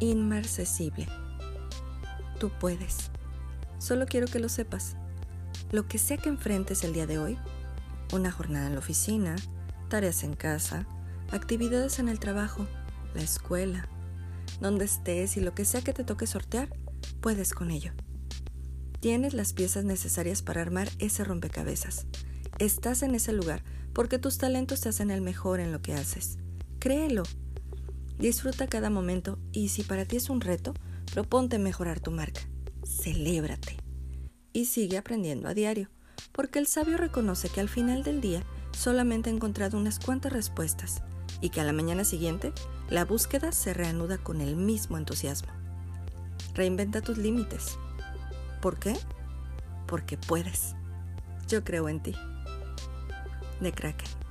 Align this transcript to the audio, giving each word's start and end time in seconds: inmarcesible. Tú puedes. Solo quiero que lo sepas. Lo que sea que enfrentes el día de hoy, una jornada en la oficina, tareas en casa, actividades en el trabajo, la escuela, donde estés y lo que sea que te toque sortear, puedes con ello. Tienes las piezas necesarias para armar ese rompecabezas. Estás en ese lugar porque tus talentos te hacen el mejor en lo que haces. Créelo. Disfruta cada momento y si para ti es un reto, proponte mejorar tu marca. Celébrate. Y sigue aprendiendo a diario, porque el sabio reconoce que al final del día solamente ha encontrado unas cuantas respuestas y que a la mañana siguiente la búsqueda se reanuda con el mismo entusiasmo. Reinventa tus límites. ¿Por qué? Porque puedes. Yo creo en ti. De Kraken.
inmarcesible. 0.00 1.08
Tú 2.38 2.50
puedes. 2.60 3.10
Solo 3.78 4.06
quiero 4.06 4.26
que 4.26 4.38
lo 4.38 4.48
sepas. 4.48 4.96
Lo 5.70 5.86
que 5.86 5.98
sea 5.98 6.16
que 6.16 6.28
enfrentes 6.28 6.84
el 6.84 6.92
día 6.92 7.06
de 7.06 7.18
hoy, 7.18 7.38
una 8.12 8.30
jornada 8.30 8.66
en 8.66 8.74
la 8.74 8.78
oficina, 8.78 9.36
tareas 9.88 10.22
en 10.22 10.34
casa, 10.34 10.86
actividades 11.30 11.98
en 11.98 12.08
el 12.08 12.18
trabajo, 12.18 12.66
la 13.14 13.22
escuela, 13.22 13.88
donde 14.60 14.84
estés 14.84 15.36
y 15.36 15.40
lo 15.40 15.54
que 15.54 15.64
sea 15.64 15.82
que 15.82 15.92
te 15.92 16.04
toque 16.04 16.26
sortear, 16.26 16.68
puedes 17.20 17.52
con 17.52 17.70
ello. 17.70 17.92
Tienes 19.00 19.34
las 19.34 19.52
piezas 19.52 19.84
necesarias 19.84 20.42
para 20.42 20.62
armar 20.62 20.88
ese 20.98 21.22
rompecabezas. 21.24 22.06
Estás 22.58 23.02
en 23.02 23.14
ese 23.14 23.32
lugar 23.32 23.62
porque 23.92 24.18
tus 24.18 24.38
talentos 24.38 24.80
te 24.80 24.88
hacen 24.88 25.10
el 25.10 25.20
mejor 25.20 25.60
en 25.60 25.72
lo 25.72 25.80
que 25.82 25.94
haces. 25.94 26.38
Créelo. 26.78 27.22
Disfruta 28.18 28.66
cada 28.66 28.90
momento 28.90 29.38
y 29.52 29.68
si 29.68 29.84
para 29.84 30.04
ti 30.04 30.16
es 30.16 30.28
un 30.28 30.40
reto, 30.40 30.74
proponte 31.12 31.58
mejorar 31.58 32.00
tu 32.00 32.10
marca. 32.10 32.40
Celébrate. 32.84 33.76
Y 34.52 34.64
sigue 34.64 34.98
aprendiendo 34.98 35.48
a 35.48 35.54
diario, 35.54 35.88
porque 36.32 36.58
el 36.58 36.66
sabio 36.66 36.96
reconoce 36.96 37.48
que 37.48 37.60
al 37.60 37.68
final 37.68 38.02
del 38.02 38.20
día 38.20 38.42
solamente 38.72 39.30
ha 39.30 39.32
encontrado 39.32 39.78
unas 39.78 40.00
cuantas 40.00 40.32
respuestas 40.32 41.02
y 41.40 41.50
que 41.50 41.60
a 41.60 41.64
la 41.64 41.72
mañana 41.72 42.04
siguiente 42.04 42.52
la 42.90 43.04
búsqueda 43.04 43.52
se 43.52 43.72
reanuda 43.72 44.18
con 44.18 44.40
el 44.40 44.56
mismo 44.56 44.98
entusiasmo. 44.98 45.52
Reinventa 46.54 47.00
tus 47.00 47.18
límites. 47.18 47.78
¿Por 48.60 48.80
qué? 48.80 48.96
Porque 49.86 50.18
puedes. 50.18 50.74
Yo 51.46 51.62
creo 51.62 51.88
en 51.88 52.02
ti. 52.02 52.14
De 53.60 53.72
Kraken. 53.72 54.27